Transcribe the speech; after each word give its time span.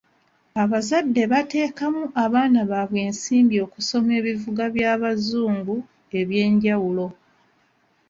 Abazadde 0.63 1.21
bateekamu 1.31 2.01
baana 2.33 2.61
baabwe 2.71 2.99
ensimbi 3.07 3.55
okusoma 3.65 4.11
ebivuga 4.19 4.63
by'abazungu 4.75 5.75
eby'enjawulo. 6.19 7.07